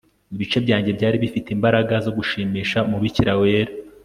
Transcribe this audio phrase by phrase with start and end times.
[0.33, 3.71] Ibice byanjye byari bifite imbaraga zo gushimisha umubikira wera